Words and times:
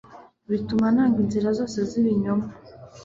bituma 0.49 0.85
nanga 0.95 1.17
inzira 1.23 1.49
zose 1.59 1.77
z’ibinyoma 1.89 2.47